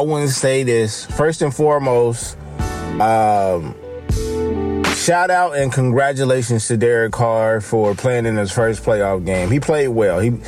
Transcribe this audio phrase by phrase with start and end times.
[0.00, 1.04] I want to say this.
[1.04, 2.34] First and foremost,
[3.02, 3.74] um,
[4.94, 9.50] shout out and congratulations to Derek Carr for playing in his first playoff game.
[9.50, 10.18] He played well.
[10.18, 10.40] He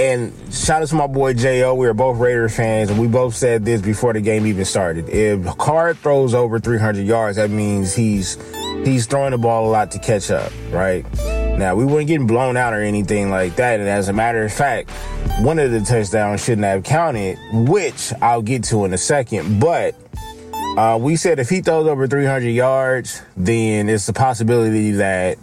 [0.00, 1.74] and shout out to my boy Jo.
[1.74, 5.10] We are both Raiders fans, and we both said this before the game even started.
[5.10, 8.38] If Carr throws over 300 yards, that means he's
[8.86, 11.04] he's throwing the ball a lot to catch up, right?
[11.58, 13.80] Now, we weren't getting blown out or anything like that.
[13.80, 14.88] And as a matter of fact,
[15.40, 19.60] one of the touchdowns shouldn't have counted, which I'll get to in a second.
[19.60, 19.96] But
[20.76, 25.38] uh, we said if he throws over 300 yards, then it's a possibility that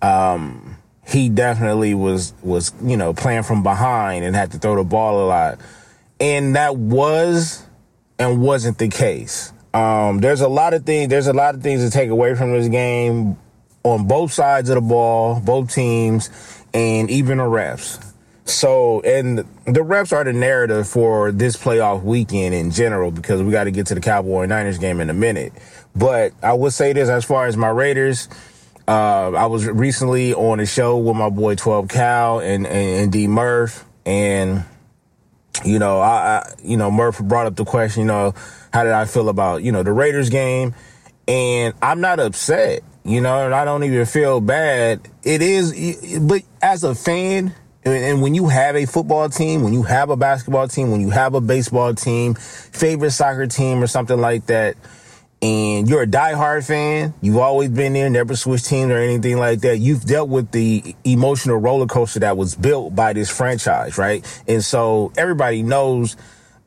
[0.00, 0.76] um,
[1.06, 5.24] he definitely was was you know playing from behind and had to throw the ball
[5.24, 5.58] a lot,
[6.20, 7.64] and that was
[8.18, 9.52] and wasn't the case.
[9.74, 11.08] Um, there's a lot of things.
[11.08, 13.36] There's a lot of things to take away from this game
[13.82, 16.30] on both sides of the ball, both teams,
[16.72, 18.11] and even the refs.
[18.44, 23.52] So, and the reps are the narrative for this playoff weekend in general because we
[23.52, 25.52] got to get to the Cowboy Niners game in a minute.
[25.94, 28.28] But I would say this as far as my Raiders,
[28.88, 33.12] uh, I was recently on a show with my boy 12 Cal and, and, and
[33.12, 34.64] D Murph, and
[35.64, 38.34] you know, I, I, you know, Murph brought up the question, you know,
[38.72, 40.74] how did I feel about, you know, the Raiders game?
[41.28, 45.08] And I'm not upset, you know, and I don't even feel bad.
[45.22, 49.82] It is, but as a fan, and when you have a football team, when you
[49.82, 54.20] have a basketball team, when you have a baseball team, favorite soccer team or something
[54.20, 54.76] like that,
[55.42, 59.60] and you're a diehard fan, you've always been there, never switched teams or anything like
[59.62, 59.78] that.
[59.78, 64.24] You've dealt with the emotional roller coaster that was built by this franchise, right?
[64.46, 66.16] And so everybody knows,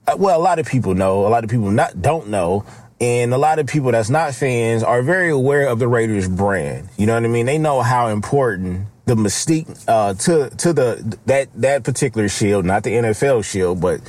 [0.07, 2.65] uh, well, a lot of people know, a lot of people not don't know,
[2.99, 6.89] and a lot of people that's not fans are very aware of the Raiders brand.
[6.97, 7.45] You know what I mean?
[7.45, 12.83] They know how important the mystique uh, to to the that that particular shield, not
[12.83, 14.01] the NFL shield, but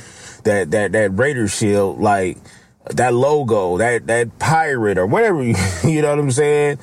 [0.43, 2.37] that that that Raiders shield, like
[2.91, 6.79] that logo, that that pirate or whatever you, you know what I'm saying.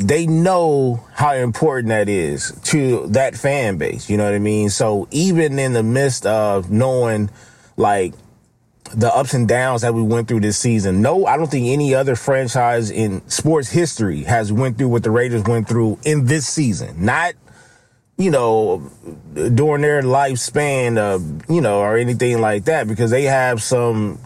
[0.00, 4.08] They know how important that is to that fan base.
[4.08, 4.70] You know what I mean.
[4.70, 7.30] So even in the midst of knowing,
[7.76, 8.14] like
[8.94, 11.02] the ups and downs that we went through this season.
[11.02, 15.10] No, I don't think any other franchise in sports history has went through what the
[15.10, 17.04] Raiders went through in this season.
[17.04, 17.34] Not,
[18.16, 18.90] you know,
[19.34, 24.18] during their lifespan of, you know, or anything like that, because they have some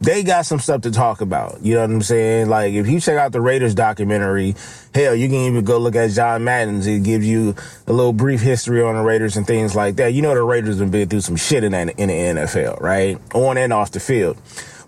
[0.00, 1.58] they got some stuff to talk about.
[1.62, 2.48] You know what I'm saying?
[2.48, 4.54] Like if you check out the Raiders documentary,
[4.94, 6.86] hell, you can even go look at John Madden's.
[6.86, 7.54] It gives you
[7.86, 10.12] a little brief history on the Raiders and things like that.
[10.12, 13.18] You know the Raiders have been through some shit in that in the NFL, right?
[13.34, 14.40] On and off the field.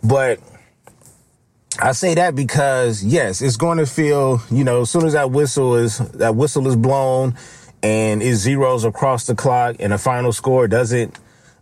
[0.03, 0.39] But
[1.81, 5.31] I say that because yes, it's going to feel, you know, as soon as that
[5.31, 7.35] whistle is that whistle is blown
[7.83, 11.19] and it zeros across the clock and the final score doesn't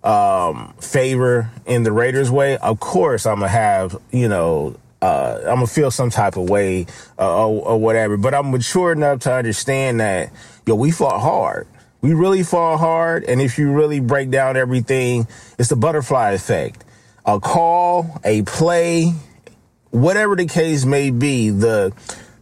[0.08, 5.56] um, favor in the Raiders way, of course I'm gonna have, you know, uh, I'm
[5.56, 6.86] gonna feel some type of way
[7.18, 8.16] uh, or, or, whatever.
[8.16, 10.32] But I'm mature enough to understand that,
[10.66, 11.68] yo, we fought hard.
[12.00, 13.24] We really fought hard.
[13.24, 16.84] And if you really break down everything, it's the butterfly effect.
[17.26, 19.12] A call, a play,
[19.90, 21.92] whatever the case may be, the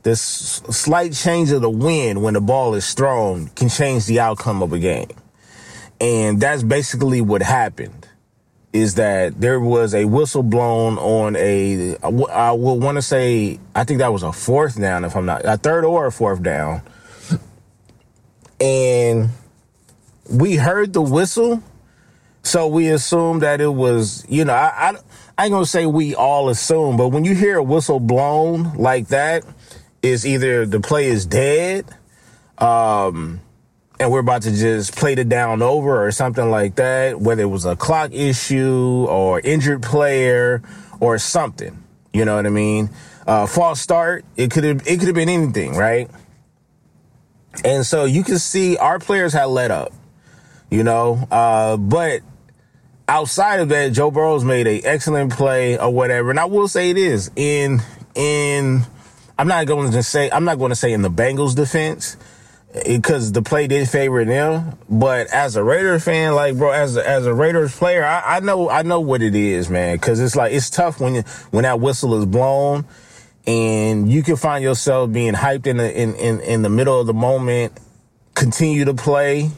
[0.05, 4.63] the slight change of the wind when the ball is thrown can change the outcome
[4.63, 5.09] of a game.
[6.01, 8.09] And that's basically what happened
[8.73, 13.85] is that there was a whistle blown on a, I would want to say, I
[13.85, 16.83] think that was a fourth down, if I'm not, a third or a fourth down.
[18.61, 19.31] And
[20.31, 21.63] we heard the whistle.
[22.43, 24.97] So we assumed that it was, you know, I, I,
[25.39, 29.09] I ain't gonna say we all assume, but when you hear a whistle blown like
[29.09, 29.45] that,
[30.03, 31.87] is either the play is dead,
[32.59, 33.41] um,
[33.99, 37.47] and we're about to just play it down over or something like that, whether it
[37.47, 40.63] was a clock issue or injured player
[41.01, 41.83] or something.
[42.13, 42.91] You know what I mean?
[43.27, 44.25] Uh, false start.
[44.37, 46.11] It could have it could have been anything, right?
[47.65, 49.93] And so you can see our players had let up,
[50.71, 51.27] you know.
[51.31, 52.21] Uh, but
[53.09, 56.31] outside of that, Joe Burrow's made an excellent play or whatever.
[56.31, 57.81] And I will say it is in
[58.15, 58.83] in.
[59.39, 62.17] I'm not going to say I'm not going to say in the Bengals defense
[62.73, 64.79] because the play did favor them.
[64.89, 68.41] But as a Raiders fan, like bro, as a, as a Raiders player, I, I
[68.41, 69.97] know I know what it is, man.
[69.97, 72.85] Because it's like it's tough when when that whistle is blown,
[73.47, 77.07] and you can find yourself being hyped in the in in, in the middle of
[77.07, 77.79] the moment,
[78.35, 79.51] continue to play,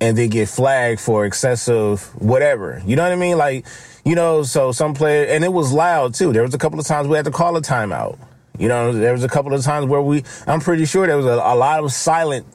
[0.00, 2.82] and then get flagged for excessive whatever.
[2.86, 3.36] You know what I mean?
[3.36, 3.66] Like
[4.04, 6.32] you know, so some player, and it was loud too.
[6.32, 8.18] There was a couple of times we had to call a timeout.
[8.58, 11.26] You know, there was a couple of times where we, I'm pretty sure there was
[11.26, 12.46] a, a lot of silent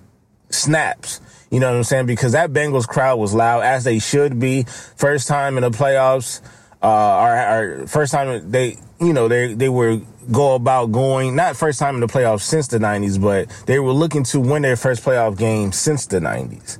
[0.50, 1.19] snaps
[1.51, 2.06] You know what I'm saying?
[2.06, 4.63] Because that Bengals crowd was loud, as they should be.
[4.96, 6.42] First time in the playoffs,
[6.81, 10.00] uh, our, our first time they, you know, they they were
[10.31, 13.92] go about going not first time in the playoffs since the 90s, but they were
[13.92, 16.78] looking to win their first playoff game since the 90s.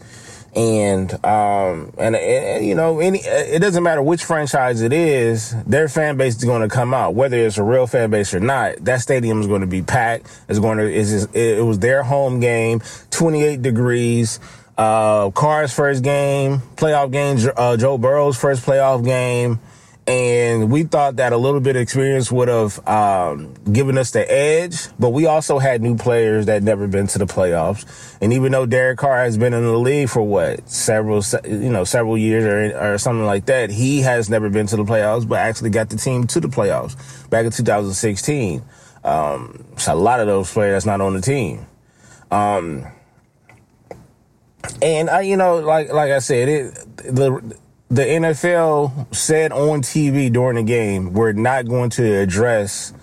[0.56, 5.88] And um and, and you know any it doesn't matter which franchise it is, their
[5.88, 8.76] fan base is going to come out whether it's a real fan base or not.
[8.84, 10.28] That stadium is going to be packed.
[10.48, 12.82] It's going to is it was their home game,
[13.12, 14.40] 28 degrees.
[14.78, 19.60] Uh, Carr's first game, playoff game, uh, Joe Burrow's first playoff game
[20.10, 24.30] and we thought that a little bit of experience would have um, given us the
[24.32, 24.88] edge.
[24.98, 28.66] But we also had new players that never been to the playoffs, and even though
[28.66, 32.94] Derek Carr has been in the league for what several, you know, several years or,
[32.94, 35.98] or something like that, he has never been to the playoffs, but actually got the
[35.98, 38.64] team to the playoffs back in 2016.
[39.04, 41.68] Um, so a lot of those players that's not on the team.
[42.32, 42.88] Um,
[44.82, 47.58] and I, you know, like like I said, it the
[47.90, 52.94] the NFL said on TV during the game, we're not going to address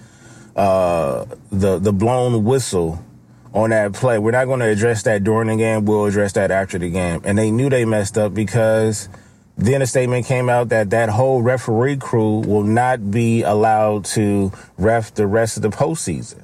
[0.55, 3.05] uh, the the blown whistle
[3.53, 4.19] on that play.
[4.19, 5.87] We're not going to address that during the game.
[5.87, 7.21] We'll address that after the game.
[7.25, 9.09] And they knew they messed up because
[9.57, 14.53] then a statement came out that that whole referee crew will not be allowed to
[14.79, 16.43] ref the rest of the postseason.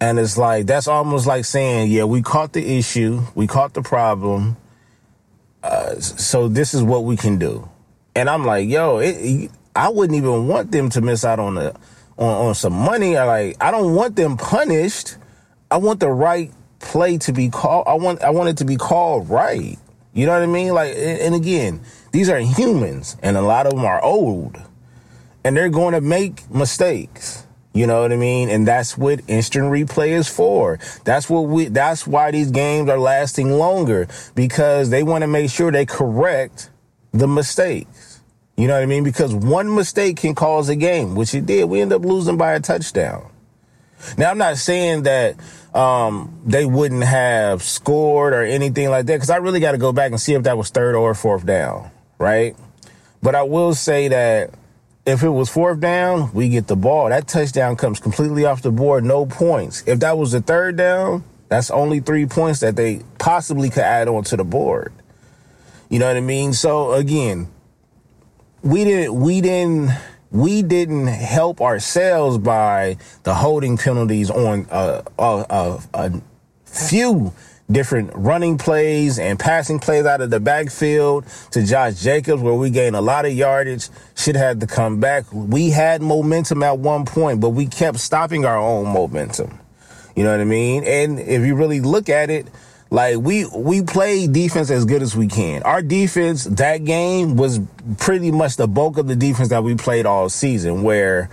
[0.00, 3.82] And it's like that's almost like saying, yeah, we caught the issue, we caught the
[3.82, 4.56] problem
[6.00, 7.68] so this is what we can do.
[8.14, 11.74] And I'm like, yo, it, I wouldn't even want them to miss out on the
[12.18, 13.16] on, on some money.
[13.16, 15.16] I like, I don't want them punished.
[15.70, 17.86] I want the right play to be called.
[17.86, 19.78] I want, I want it to be called right.
[20.14, 20.72] You know what I mean?
[20.72, 24.56] Like, and again, these are humans, and a lot of them are old,
[25.44, 27.45] and they're going to make mistakes.
[27.76, 28.48] You know what I mean?
[28.48, 30.78] And that's what instant replay is for.
[31.04, 35.50] That's what we, that's why these games are lasting longer because they want to make
[35.50, 36.70] sure they correct
[37.12, 38.22] the mistakes.
[38.56, 39.04] You know what I mean?
[39.04, 41.64] Because one mistake can cause a game, which it did.
[41.64, 43.30] We end up losing by a touchdown.
[44.16, 45.36] Now, I'm not saying that
[45.74, 49.92] um, they wouldn't have scored or anything like that because I really got to go
[49.92, 52.56] back and see if that was third or fourth down, right?
[53.22, 54.54] But I will say that
[55.06, 57.08] if it was fourth down, we get the ball.
[57.08, 59.84] That touchdown comes completely off the board, no points.
[59.86, 64.08] If that was the third down, that's only three points that they possibly could add
[64.08, 64.92] on to the board.
[65.88, 66.52] You know what I mean?
[66.52, 67.48] So again,
[68.62, 69.90] we didn't we didn't
[70.32, 76.22] we didn't help ourselves by the holding penalties on a, a, a, a
[76.64, 77.32] few
[77.70, 82.70] different running plays and passing plays out of the backfield to Josh Jacobs, where we
[82.70, 83.88] gained a lot of yardage.
[84.16, 85.24] Should have to come back.
[85.32, 89.58] We had momentum at one point, but we kept stopping our own momentum.
[90.14, 90.84] You know what I mean?
[90.84, 92.46] And if you really look at it,
[92.90, 95.62] like we we play defense as good as we can.
[95.64, 97.60] Our defense that game was
[97.98, 101.28] pretty much the bulk of the defense that we played all season, where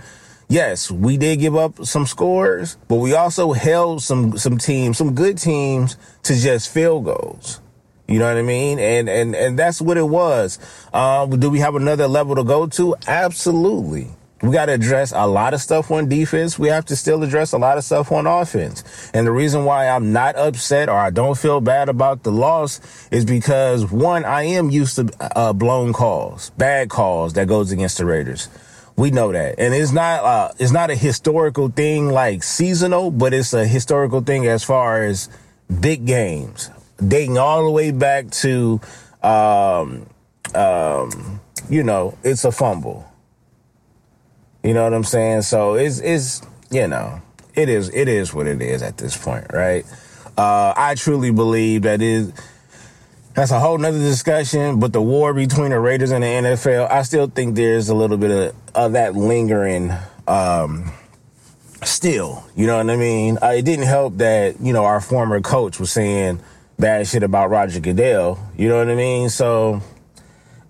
[0.54, 5.14] yes, we did give up some scores, but we also held some some teams, some
[5.14, 7.60] good teams, to just field goals.
[8.06, 8.78] You know what I mean?
[8.78, 10.58] And and and that's what it was.
[10.92, 12.94] Um, do we have another level to go to?
[13.08, 14.10] Absolutely.
[14.42, 16.58] We got to address a lot of stuff on defense.
[16.58, 18.84] We have to still address a lot of stuff on offense.
[19.14, 22.78] And the reason why I'm not upset or I don't feel bad about the loss
[23.10, 27.96] is because one, I am used to uh, blown calls, bad calls that goes against
[27.96, 28.50] the Raiders.
[28.96, 29.56] We know that.
[29.58, 34.20] And it's not uh it's not a historical thing like seasonal, but it's a historical
[34.20, 35.28] thing as far as
[35.80, 36.70] big games.
[37.06, 38.80] Dating all the way back to
[39.22, 40.06] um
[40.54, 43.10] um you know, it's a fumble.
[44.62, 45.42] You know what I'm saying?
[45.42, 47.20] So it's it's you know,
[47.54, 49.84] it is it is what it is at this point, right?
[50.38, 52.32] Uh I truly believe that is
[53.34, 54.78] that's a whole nother discussion.
[54.78, 58.16] But the war between the Raiders and the NFL, I still think there's a little
[58.16, 59.92] bit of, of that lingering.
[60.26, 60.92] Um,
[61.82, 63.38] still, you know what I mean?
[63.42, 66.40] Uh, it didn't help that you know our former coach was saying
[66.78, 68.38] bad shit about Roger Goodell.
[68.56, 69.28] You know what I mean?
[69.28, 69.82] So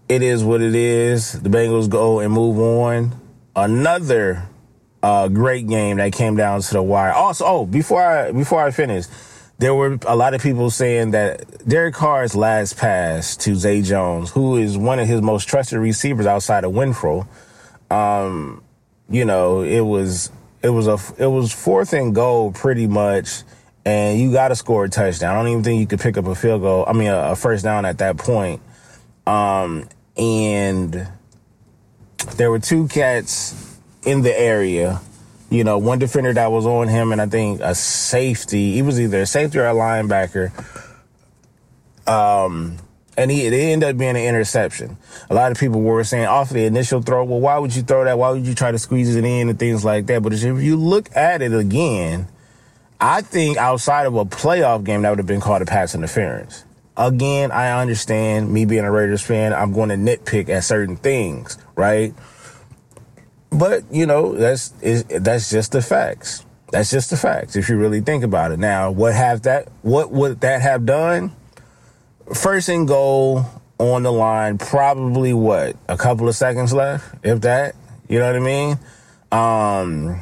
[0.09, 1.33] it is what it is.
[1.33, 3.21] The Bengals go and move on.
[3.54, 4.49] Another
[5.02, 7.12] uh, great game that came down to the wire.
[7.12, 9.04] Also, oh, before I before I finish
[9.58, 14.30] there were a lot of people saying that Derek Carr's last pass to Zay Jones,
[14.30, 17.26] who is one of his most trusted receivers outside of Renfrow,
[17.90, 18.62] um,
[19.08, 20.30] you know, it was
[20.62, 23.42] it was a it was fourth and goal pretty much,
[23.84, 25.37] and you got to score a touchdown.
[25.37, 26.84] I don't even think you could pick up a field goal.
[26.87, 28.61] I mean, a, a first down at that point.
[29.26, 31.08] Um, and
[32.37, 35.00] there were two cats in the area
[35.50, 38.72] you know, one defender that was on him, and I think a safety.
[38.72, 40.52] He was either a safety or a linebacker.
[42.06, 42.78] Um,
[43.16, 44.96] and he, it ended up being an interception.
[45.30, 48.04] A lot of people were saying off the initial throw, well, why would you throw
[48.04, 48.18] that?
[48.18, 50.22] Why would you try to squeeze it in and things like that?
[50.22, 52.28] But if you look at it again,
[53.00, 56.64] I think outside of a playoff game, that would have been called a pass interference.
[56.96, 61.58] Again, I understand me being a Raiders fan, I'm going to nitpick at certain things,
[61.74, 62.14] right?
[63.54, 66.44] But you know, that's is, that's just the facts.
[66.70, 67.54] That's just the facts.
[67.56, 68.58] If you really think about it.
[68.58, 69.68] Now, what have that?
[69.82, 71.32] What would that have done?
[72.34, 73.44] First and goal
[73.78, 77.76] on the line, probably what a couple of seconds left, if that.
[78.08, 78.78] You know what I mean?
[79.30, 80.20] Um,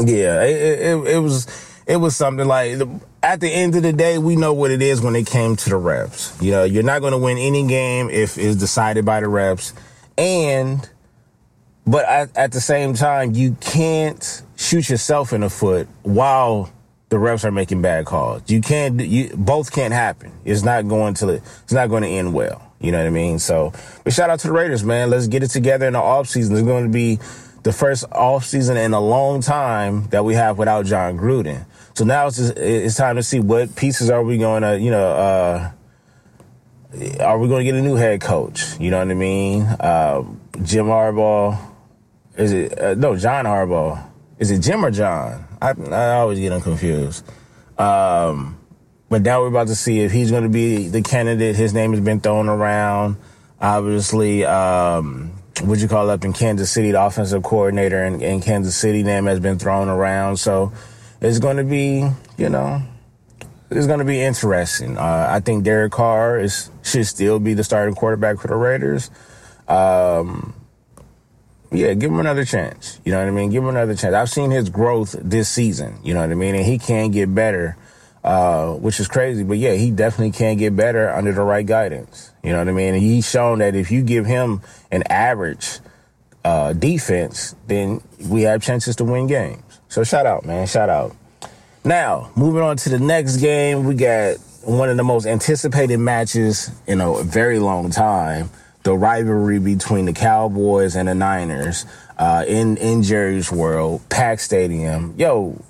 [0.00, 1.46] yeah, it, it, it was
[1.86, 2.80] it was something like
[3.22, 5.70] at the end of the day, we know what it is when it came to
[5.70, 6.40] the refs.
[6.42, 9.72] You know, you're not going to win any game if it's decided by the refs,
[10.18, 10.88] and
[11.86, 16.70] but at, at the same time, you can't shoot yourself in the foot while
[17.08, 18.42] the refs are making bad calls.
[18.46, 19.00] You can't.
[19.00, 20.32] You both can't happen.
[20.44, 21.34] It's not going to.
[21.34, 22.72] It's not going to end well.
[22.80, 23.38] You know what I mean?
[23.38, 23.72] So,
[24.02, 25.10] but shout out to the Raiders, man.
[25.10, 26.56] Let's get it together in the off season.
[26.56, 27.18] It's going to be
[27.62, 31.64] the first off season in a long time that we have without Jon Gruden.
[31.94, 34.90] So now it's just, it's time to see what pieces are we going to, you
[34.90, 35.70] know, uh,
[37.20, 38.78] are we going to get a new head coach?
[38.80, 39.62] You know what I mean?
[39.62, 40.24] Uh,
[40.62, 41.71] Jim Harbaugh,
[42.36, 44.10] is it uh, no John Harbaugh?
[44.38, 45.46] Is it Jim or John?
[45.60, 47.24] I, I always get them confused.
[47.78, 48.58] Um,
[49.08, 51.54] but now we're about to see if he's going to be the candidate.
[51.54, 53.16] His name has been thrown around.
[53.60, 55.30] Obviously, um,
[55.62, 59.26] what you call up in Kansas City, the offensive coordinator in, in Kansas City name
[59.26, 60.38] has been thrown around.
[60.38, 60.72] So
[61.20, 62.08] it's going to be,
[62.38, 62.82] you know,
[63.70, 64.98] it's going to be interesting.
[64.98, 69.10] Uh, I think Derek Carr is should still be the starting quarterback for the Raiders.
[69.68, 70.54] Um,
[71.72, 73.00] yeah, give him another chance.
[73.04, 73.50] You know what I mean?
[73.50, 74.14] Give him another chance.
[74.14, 75.98] I've seen his growth this season.
[76.02, 76.54] You know what I mean?
[76.54, 77.76] And he can get better,
[78.22, 79.42] uh, which is crazy.
[79.42, 82.30] But yeah, he definitely can get better under the right guidance.
[82.42, 82.94] You know what I mean?
[82.94, 84.60] And he's shown that if you give him
[84.90, 85.80] an average
[86.44, 89.62] uh, defense, then we have chances to win games.
[89.88, 90.66] So shout out, man.
[90.66, 91.16] Shout out.
[91.84, 96.70] Now, moving on to the next game, we got one of the most anticipated matches
[96.86, 98.50] in a very long time
[98.82, 101.86] the rivalry between the Cowboys and the Niners
[102.18, 105.14] uh, in in Jerry's World, Pack Stadium.
[105.16, 105.62] Yo,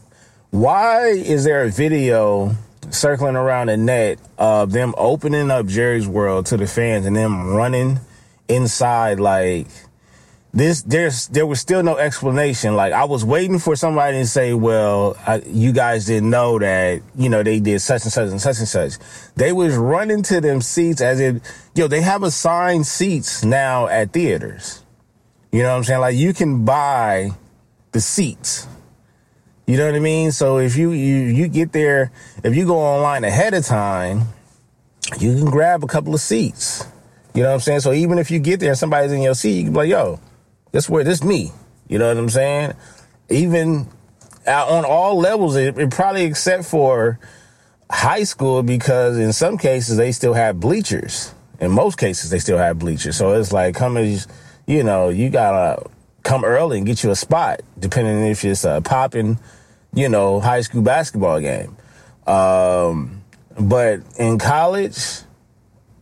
[0.51, 2.55] why is there a video
[2.91, 7.49] circling around the net of them opening up Jerry's World to the fans and them
[7.55, 8.01] running
[8.49, 9.67] inside like
[10.55, 12.77] this there's there was still no explanation.
[12.77, 17.01] Like i was waiting for somebody to say well I, you guys didn't know that
[17.17, 18.93] you know they did such and such and such and such.
[19.35, 21.43] They was running to them seats as if
[21.75, 24.83] yo they have assigned seats now at theaters.
[25.53, 26.01] You know what i'm saying?
[26.01, 27.31] Like you can buy
[27.93, 28.69] the seats.
[29.67, 30.33] You know what i mean?
[30.33, 32.13] So if you you you get there
[32.45, 34.25] if you go online ahead of time
[35.19, 36.87] you can grab a couple of seats.
[37.33, 37.81] You know what i'm saying?
[37.81, 39.89] So even if you get there and somebody's in your seat you can be like
[39.89, 40.21] yo
[40.73, 41.53] this where this me.
[41.89, 42.73] You know what I'm saying?
[43.29, 43.87] Even
[44.47, 47.19] on all levels, it, it probably except for
[47.91, 51.35] high school because in some cases they still have bleachers.
[51.61, 53.17] In most cases, they still have bleachers.
[53.17, 54.19] So it's like coming,
[54.67, 55.89] you know, you gotta
[56.25, 59.39] come early and get you a spot, depending if it's a popping,
[59.95, 61.77] you know, high school basketball game.
[62.27, 63.23] Um,
[63.61, 65.21] but in college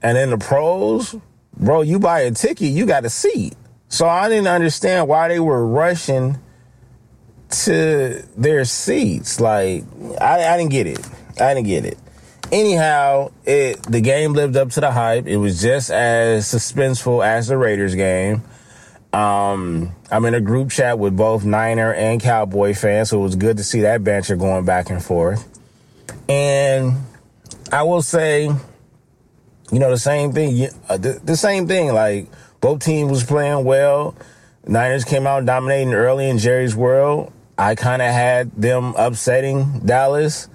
[0.02, 1.14] and in the pros,
[1.56, 3.54] bro, you buy a ticket, you got a seat.
[3.90, 6.38] So I didn't understand why they were rushing
[7.50, 9.40] to their seats.
[9.40, 9.85] Like
[10.20, 11.06] I, I didn't get it.
[11.40, 11.99] I didn't get it.
[12.52, 15.26] Anyhow, it the game lived up to the hype.
[15.26, 18.42] It was just as suspenseful as the Raiders game.
[19.12, 23.35] Um, I'm in a group chat with both Niner and Cowboy fans, so it was
[23.35, 25.49] good to see that banter going back and forth.
[26.28, 26.94] And
[27.73, 30.68] I will say, you know, the same thing.
[30.88, 31.92] Uh, the, the same thing.
[31.92, 32.28] Like
[32.61, 34.14] both teams was playing well.
[34.67, 37.33] Niners came out dominating early in Jerry's world.
[37.57, 40.49] I kind of had them upsetting Dallas.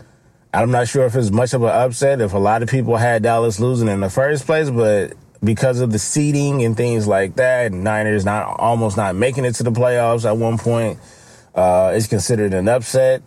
[0.53, 3.23] I'm not sure if it's much of an upset, if a lot of people had
[3.23, 7.71] Dallas losing in the first place, but because of the seeding and things like that,
[7.71, 10.99] Niners not almost not making it to the playoffs at one point,
[11.53, 13.21] uh, it's considered an upset.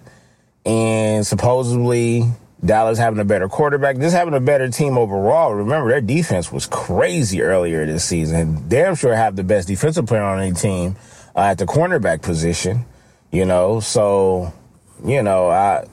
[0.65, 2.25] And supposedly
[2.65, 5.55] Dallas having a better quarterback, just having a better team overall.
[5.55, 8.69] Remember, their defense was crazy earlier this season.
[8.69, 10.97] Damn sure have the best defensive player on any team
[11.37, 12.85] uh, at the cornerback position.
[13.31, 14.53] You know, so
[15.05, 15.87] you know, I,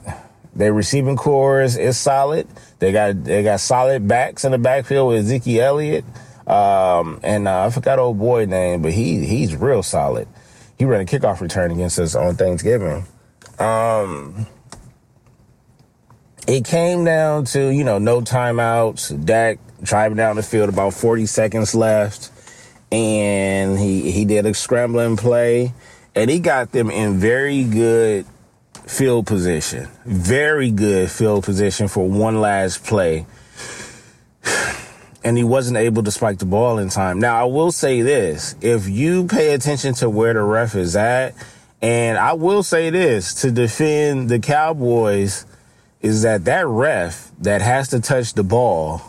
[0.55, 2.47] their receiving core is, is solid.
[2.79, 6.05] They got they got solid backs in the backfield with Zeke Elliott.
[6.47, 10.27] Um, and uh, I forgot old boy name, but he he's real solid.
[10.77, 13.05] He ran a kickoff return against us on Thanksgiving.
[13.59, 14.45] Um,
[16.47, 19.25] it came down to, you know, no timeouts.
[19.25, 22.31] Dak driving down the field, about 40 seconds left.
[22.91, 25.73] And he, he did a scrambling play.
[26.13, 28.25] And he got them in very good
[28.85, 29.89] field position.
[30.05, 33.25] Very good field position for one last play.
[35.23, 37.17] And he wasn't able to spike the ball in time.
[37.17, 41.33] Now, I will say this if you pay attention to where the ref is at,
[41.81, 45.47] and I will say this to defend the Cowboys
[46.05, 49.01] is that that ref that has to touch the ball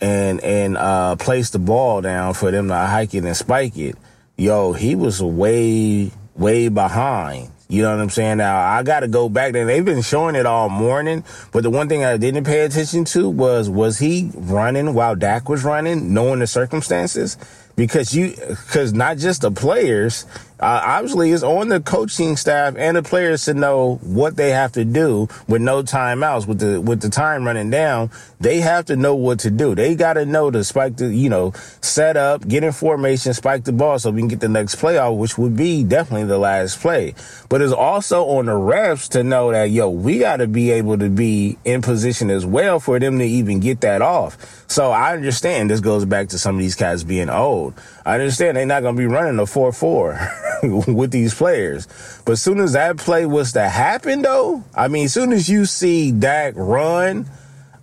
[0.00, 3.96] and and uh, place the ball down for them to hike it and spike it,
[4.36, 7.50] yo, he was way way behind.
[7.68, 8.38] You know what I'm saying?
[8.38, 9.64] Now I got to go back there.
[9.64, 13.28] They've been showing it all morning, but the one thing I didn't pay attention to
[13.28, 17.38] was was he running while Dak was running, knowing the circumstances?
[17.76, 20.26] Because you, because not just the players,
[20.62, 24.70] uh, obviously it's on the coaching staff and the players to know what they have
[24.70, 28.12] to do with no timeouts with the with the time running down.
[28.38, 29.74] They have to know what to do.
[29.74, 31.50] They got to know to spike the you know
[31.80, 34.98] set up get in formation spike the ball so we can get the next play
[34.98, 37.16] off which would be definitely the last play.
[37.48, 40.96] But it's also on the refs to know that yo we got to be able
[40.96, 44.38] to be in position as well for them to even get that off.
[44.70, 48.56] So i understand this goes back to some of these cats being old i understand
[48.56, 50.52] they're not going to be running a 4-4
[50.94, 51.88] with these players.
[52.24, 55.48] But as soon as that play was to happen, though, I mean, as soon as
[55.48, 57.28] you see Dak run,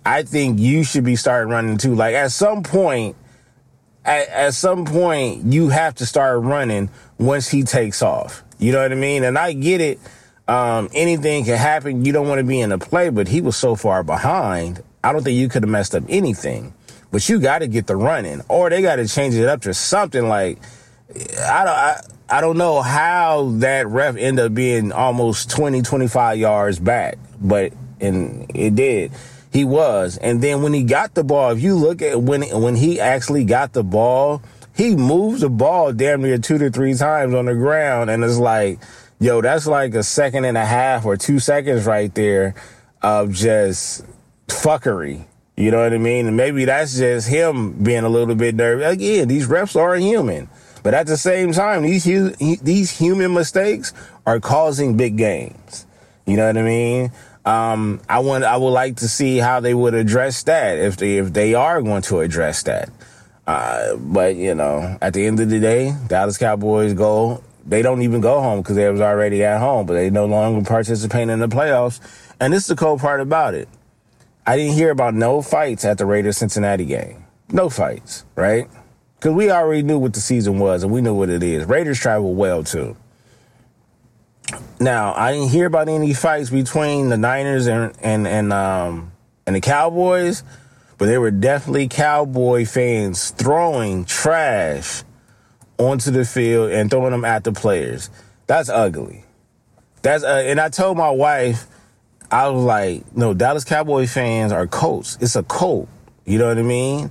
[0.04, 1.94] I think you should be starting running too.
[1.94, 3.16] Like at some point,
[4.04, 8.42] at, at some point, you have to start running once he takes off.
[8.58, 9.24] You know what I mean?
[9.24, 9.98] And I get it.
[10.48, 12.04] Um, anything can happen.
[12.04, 14.82] You don't want to be in the play, but he was so far behind.
[15.04, 16.74] I don't think you could have messed up anything.
[17.10, 19.74] But you got to get the running, or they got to change it up to
[19.74, 20.58] something like
[21.12, 21.74] I don't.
[21.74, 22.00] I,
[22.32, 27.72] I don't know how that ref ended up being almost 20, 25 yards back, but
[28.00, 29.10] and it did.
[29.52, 30.16] He was.
[30.16, 33.44] And then when he got the ball, if you look at when when he actually
[33.44, 34.42] got the ball,
[34.76, 38.10] he moved the ball damn near two to three times on the ground.
[38.10, 38.78] And it's like,
[39.18, 42.54] yo, that's like a second and a half or two seconds right there
[43.02, 44.04] of just
[44.46, 45.26] fuckery.
[45.60, 46.26] You know what I mean?
[46.26, 48.94] And maybe that's just him being a little bit nervous.
[48.94, 50.48] Again, these refs are human.
[50.82, 52.04] But at the same time, these
[52.62, 53.92] these human mistakes
[54.24, 55.84] are causing big gains.
[56.24, 57.12] You know what I mean?
[57.44, 61.18] Um, I want I would like to see how they would address that if they
[61.18, 62.88] if they are going to address that.
[63.46, 67.44] Uh, but you know, at the end of the day, Dallas Cowboys go.
[67.66, 70.66] They don't even go home because they was already at home, but they no longer
[70.66, 72.00] participate in the playoffs.
[72.40, 73.68] And this is the cool part about it.
[74.46, 77.24] I didn't hear about no fights at the Raiders Cincinnati game.
[77.52, 78.68] No fights, right?
[79.16, 81.64] Because we already knew what the season was and we knew what it is.
[81.66, 82.96] Raiders travel well too.
[84.80, 89.12] Now, I didn't hear about any fights between the Niners and and and um
[89.46, 90.42] and the Cowboys,
[90.96, 95.04] but there were definitely Cowboy fans throwing trash
[95.78, 98.10] onto the field and throwing them at the players.
[98.46, 99.24] That's ugly.
[100.02, 101.66] That's uh, and I told my wife,
[102.30, 105.18] I was like, no, Dallas Cowboy fans are cults.
[105.20, 105.88] It's a cult.
[106.24, 107.10] You know what I mean?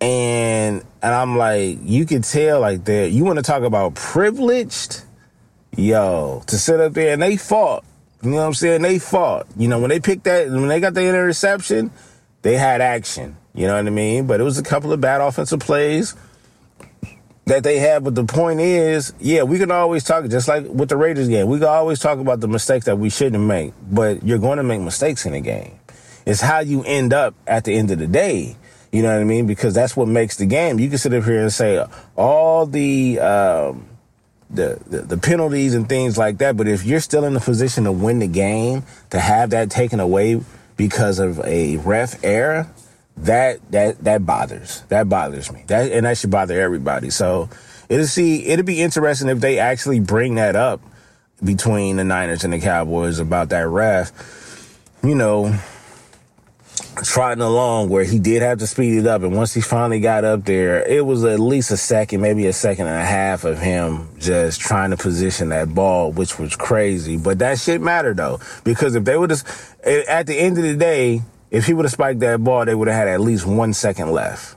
[0.00, 3.10] And and I'm like, you can tell like that.
[3.10, 5.02] You want to talk about privileged?
[5.76, 7.84] Yo, to sit up there and they fought.
[8.22, 8.82] You know what I'm saying?
[8.82, 9.46] They fought.
[9.56, 11.90] You know, when they picked that, when they got the interception,
[12.42, 13.36] they had action.
[13.54, 14.26] You know what I mean?
[14.26, 16.14] But it was a couple of bad offensive plays
[17.48, 18.04] that they had.
[18.04, 21.48] But the point is, yeah, we can always talk, just like with the Raiders game,
[21.48, 23.72] we can always talk about the mistakes that we shouldn't make.
[23.90, 25.78] But you're going to make mistakes in a game.
[26.24, 28.56] It's how you end up at the end of the day.
[28.92, 29.46] You know what I mean?
[29.46, 30.78] Because that's what makes the game.
[30.78, 31.84] You can sit up here and say
[32.16, 33.86] all the, um,
[34.50, 37.84] the, the, the penalties and things like that, but if you're still in the position
[37.84, 40.40] to win the game, to have that taken away
[40.78, 42.66] because of a ref error,
[43.24, 44.82] that that that bothers.
[44.88, 45.64] That bothers me.
[45.66, 47.10] That and that should bother everybody.
[47.10, 47.48] So
[47.88, 50.80] it'll see it'll be interesting if they actually bring that up
[51.42, 54.12] between the Niners and the Cowboys about that ref.
[55.02, 55.56] You know,
[57.04, 59.22] trotting along where he did have to speed it up.
[59.22, 62.52] And once he finally got up there, it was at least a second, maybe a
[62.52, 67.16] second and a half of him just trying to position that ball, which was crazy.
[67.16, 69.46] But that shit mattered though, because if they would just
[69.84, 72.88] at the end of the day, if he would have spiked that ball, they would
[72.88, 74.56] have had at least one second left.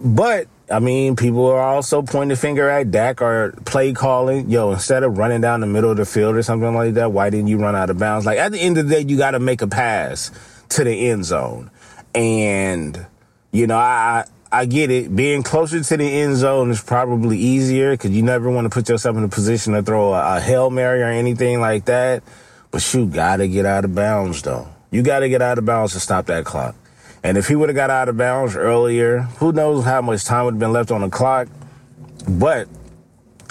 [0.00, 4.48] But I mean, people are also pointing the finger at Dak or play calling.
[4.48, 7.30] Yo, instead of running down the middle of the field or something like that, why
[7.30, 8.24] didn't you run out of bounds?
[8.24, 10.30] Like at the end of the day, you got to make a pass
[10.70, 11.70] to the end zone.
[12.14, 13.06] And,
[13.52, 15.14] you know, I, I get it.
[15.14, 18.88] Being closer to the end zone is probably easier because you never want to put
[18.88, 22.22] yourself in a position to throw a, a Hail Mary or anything like that.
[22.70, 24.71] But you gotta get out of bounds though.
[24.92, 26.76] You got to get out of bounds to stop that clock.
[27.24, 30.44] And if he would have got out of bounds earlier, who knows how much time
[30.44, 31.48] would have been left on the clock.
[32.28, 32.68] But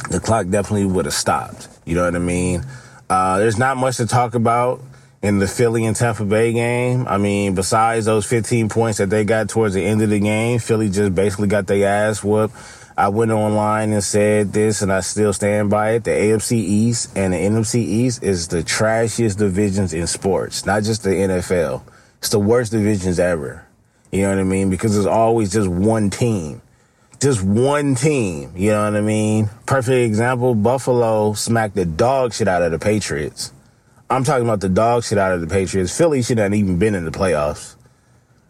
[0.10, 1.68] the clock definitely would have stopped.
[1.84, 2.64] You know what I mean?
[3.10, 4.82] Uh, there's not much to talk about
[5.22, 7.08] in the Philly and Tampa Bay game.
[7.08, 10.60] I mean, besides those 15 points that they got towards the end of the game,
[10.60, 12.56] Philly just basically got their ass whooped.
[12.98, 16.04] I went online and said this, and I still stand by it.
[16.04, 21.04] The AFC East and the NFC East is the trashiest divisions in sports, not just
[21.04, 21.84] the NFL.
[22.18, 23.66] It's the worst divisions ever.
[24.12, 24.70] You know what I mean?
[24.70, 26.62] Because there's always just one team.
[27.22, 28.52] Just one team.
[28.56, 29.50] You know what I mean?
[29.66, 33.54] Perfect example Buffalo smacked the dog shit out of the Patriots.
[34.10, 35.96] I'm talking about the dog shit out of the Patriots.
[35.98, 37.76] Philly should not even been in the playoffs.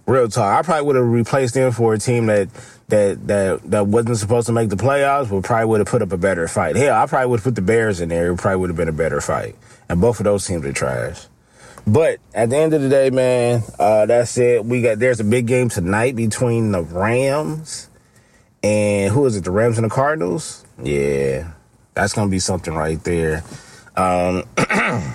[0.06, 0.60] Real talk.
[0.60, 2.50] I probably would have replaced him for a team that
[2.88, 6.12] that that that wasn't supposed to make the playoffs, but probably would have put up
[6.12, 6.76] a better fight.
[6.76, 8.32] Hell, I probably would have put the Bears in there.
[8.32, 9.56] It probably would have been a better fight.
[9.88, 11.28] And both of those teams are trash.
[11.86, 14.66] But at the end of the day, man, uh, that's it.
[14.66, 17.90] We got there's a big game tonight between the Rams
[18.64, 19.44] and who is it?
[19.44, 20.66] The Rams and the Cardinals.
[20.82, 21.52] Yeah,
[21.94, 23.44] that's gonna be something right there.
[23.96, 24.44] Um,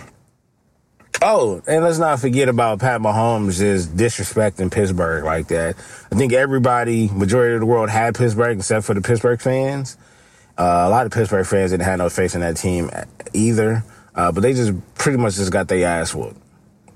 [1.23, 5.77] Oh, and let's not forget about Pat Mahomes just disrespecting Pittsburgh like that.
[6.13, 9.97] I think everybody, majority of the world, had Pittsburgh except for the Pittsburgh fans.
[10.59, 12.91] Uh, a lot of Pittsburgh fans didn't have no faith in that team
[13.33, 13.83] either,
[14.15, 16.41] uh, but they just pretty much just got their ass whooped.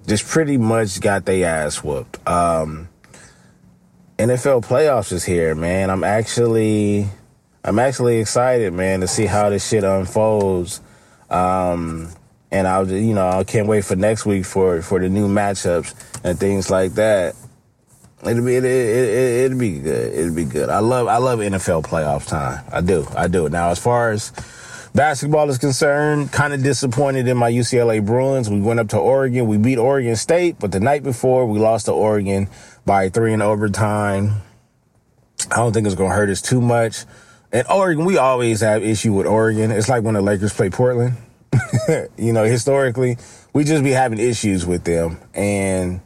[0.07, 2.27] Just pretty much got their ass whooped.
[2.29, 2.89] Um,
[4.19, 5.89] NFL playoffs is here, man.
[5.89, 7.07] I'm actually,
[7.65, 10.83] I'm actually excited, man, to see how this shit unfolds.
[11.31, 12.11] Um,
[12.51, 15.29] and I was, you know, I can't wait for next week for for the new
[15.29, 17.35] matchups and things like that.
[18.23, 20.13] It'll be it, it, it, will be good.
[20.13, 20.69] It'll be good.
[20.69, 22.65] I love I love NFL playoff time.
[22.71, 23.07] I do.
[23.17, 23.49] I do.
[23.49, 24.33] Now, as far as
[24.95, 28.51] basketball is concerned, kind of disappointed in my UCLA Bruins.
[28.51, 29.47] We went up to Oregon.
[29.47, 32.49] We beat Oregon State, but the night before we lost to Oregon
[32.85, 34.43] by three in overtime.
[35.51, 37.05] I don't think it's going to hurt us too much.
[37.53, 39.71] And Oregon, we always have issue with Oregon.
[39.71, 41.17] It's like when the Lakers play Portland.
[42.17, 43.17] you know, historically,
[43.53, 45.19] we just be having issues with them.
[45.35, 46.01] And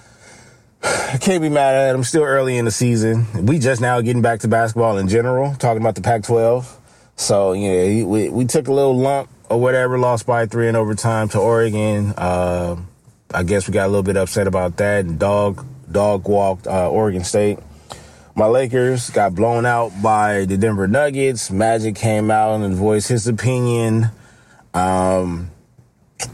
[0.82, 2.04] I can't be mad at them.
[2.04, 3.46] Still early in the season.
[3.46, 6.76] We just now getting back to basketball in general, talking about the Pac 12.
[7.16, 11.28] So, yeah, we, we took a little lump or whatever, lost by three in overtime
[11.30, 12.14] to Oregon.
[12.16, 12.76] Uh,
[13.32, 16.88] I guess we got a little bit upset about that and dog, dog walked uh,
[16.88, 17.58] Oregon State.
[18.36, 21.50] My Lakers got blown out by the Denver Nuggets.
[21.50, 24.10] Magic came out and voiced his opinion
[24.78, 25.50] um,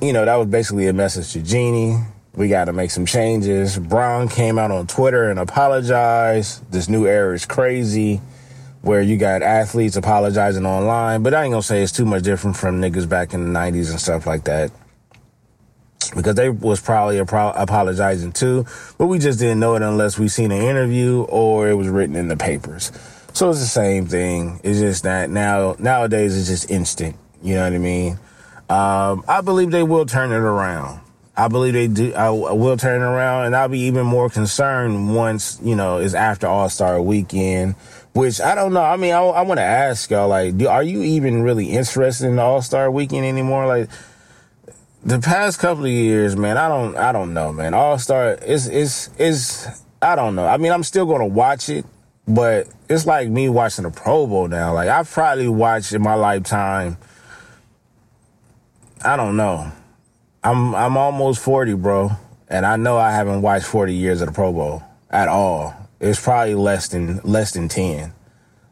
[0.00, 1.98] you know, that was basically a message to Jeanie.
[2.34, 3.78] We got to make some changes.
[3.78, 6.70] Brown came out on Twitter and apologized.
[6.70, 8.20] This new era is crazy
[8.84, 12.56] where you got athletes apologizing online, but I ain't gonna say it's too much different
[12.56, 14.70] from niggas back in the 90s and stuff like that.
[16.14, 18.66] Because they was probably apologizing too,
[18.98, 22.14] but we just didn't know it unless we seen an interview or it was written
[22.14, 22.92] in the papers.
[23.32, 24.60] So it's the same thing.
[24.62, 27.16] It's just that now, nowadays it's just instant.
[27.42, 28.18] You know what I mean?
[28.68, 31.00] Um, I believe they will turn it around.
[31.36, 32.14] I believe they do.
[32.14, 35.98] I, I will turn it around, and I'll be even more concerned once you know
[35.98, 37.74] it's after All Star Weekend.
[38.12, 38.82] Which I don't know.
[38.82, 42.28] I mean, I, I want to ask y'all, like, do, are you even really interested
[42.28, 43.66] in All Star Weekend anymore?
[43.66, 43.90] Like,
[45.04, 47.74] the past couple of years, man, I don't, I don't know, man.
[47.74, 49.66] All Star is, is, is,
[50.00, 50.46] I don't know.
[50.46, 51.84] I mean, I'm still gonna watch it,
[52.28, 54.72] but it's like me watching the Pro Bowl now.
[54.72, 56.96] Like, I've probably watched in my lifetime
[59.04, 59.70] I don't know.
[60.42, 62.10] I'm I'm almost 40, bro,
[62.48, 65.74] and I know I haven't watched 40 years of the Pro Bowl at all.
[66.00, 68.12] It's probably less than less than 10.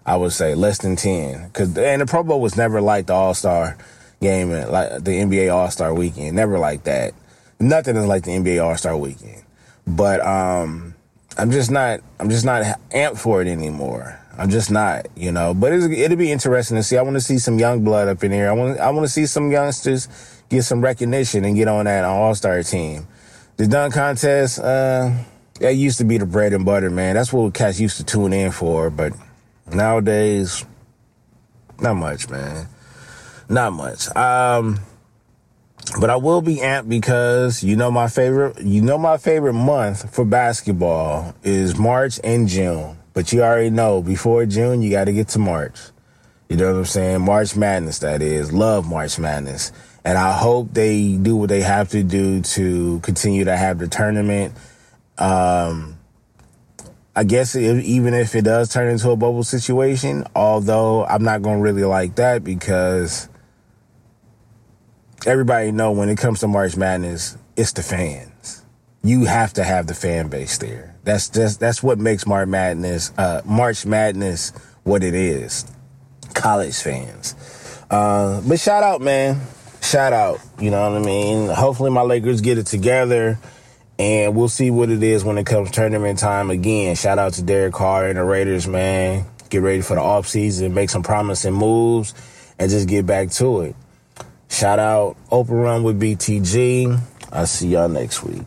[0.04, 3.14] I would say less than 10 cuz and the Pro Bowl was never like the
[3.14, 3.76] All-Star
[4.20, 7.12] game like the NBA All-Star weekend, never like that.
[7.60, 9.42] Nothing is like the NBA All-Star weekend.
[9.86, 10.94] But um
[11.38, 14.18] I'm just not I'm just not amped for it anymore.
[14.38, 15.54] I'm just not, you know.
[15.54, 16.96] But it'll be interesting to see.
[16.96, 18.48] I want to see some young blood up in here.
[18.48, 20.08] I want I want to see some youngsters
[20.48, 23.06] get some recognition and get on that All Star team.
[23.56, 25.12] The dunk contest, uh,
[25.60, 27.14] that used to be the bread and butter, man.
[27.14, 28.90] That's what cats used to tune in for.
[28.90, 29.12] But
[29.70, 30.64] nowadays,
[31.78, 32.68] not much, man.
[33.48, 34.14] Not much.
[34.16, 34.80] Um,
[36.00, 40.14] but I will be amped because you know my favorite, you know my favorite month
[40.14, 42.96] for basketball is March and June.
[43.14, 45.78] But you already know before June, you got to get to March.
[46.48, 47.20] You know what I'm saying?
[47.22, 48.52] March Madness, that is.
[48.52, 49.72] Love March Madness.
[50.04, 53.88] And I hope they do what they have to do to continue to have the
[53.88, 54.54] tournament.
[55.18, 55.98] Um,
[57.14, 61.58] I guess even if it does turn into a bubble situation, although I'm not going
[61.58, 63.28] to really like that because
[65.26, 68.64] everybody know when it comes to March Madness, it's the fans.
[69.02, 70.91] you have to have the fan base there.
[71.04, 74.52] That's just that's what makes March Madness, uh, March Madness,
[74.84, 75.66] what it is.
[76.34, 77.34] College fans.
[77.90, 79.40] Uh, but shout out, man.
[79.82, 80.40] Shout out.
[80.60, 81.48] You know what I mean?
[81.48, 83.38] Hopefully my Lakers get it together
[83.98, 86.96] and we'll see what it is when it comes tournament time again.
[86.96, 89.26] Shout out to Derek Carr and the Raiders, man.
[89.50, 92.14] Get ready for the offseason, make some promising moves,
[92.58, 93.76] and just get back to it.
[94.48, 96.98] Shout out Open Run with BTG.
[97.30, 98.42] I'll see y'all next week.